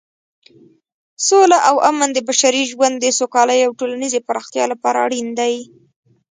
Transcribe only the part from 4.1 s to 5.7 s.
پرمختیا لپاره اړین دي.